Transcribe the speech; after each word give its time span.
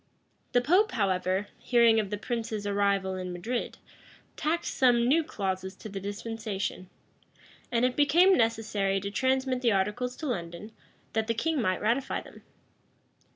The 0.53 0.61
pope, 0.61 0.93
however, 0.93 1.49
hearing 1.59 1.99
of 1.99 2.09
the 2.09 2.17
prince's 2.17 2.65
arrival 2.65 3.13
in 3.17 3.31
Madrid, 3.31 3.77
tacked 4.35 4.65
some 4.65 5.07
new 5.07 5.23
clauses 5.23 5.75
to 5.75 5.89
the 5.89 5.99
dispensation;[] 5.99 6.89
and 7.71 7.85
it 7.85 7.95
became 7.95 8.35
necessary 8.35 8.99
to 8.99 9.11
transmit 9.11 9.61
the 9.61 9.73
articles 9.73 10.15
to 10.15 10.25
London, 10.25 10.71
that 11.13 11.27
the 11.27 11.35
king 11.35 11.61
might 11.61 11.81
ratify 11.83 12.19
them. 12.19 12.41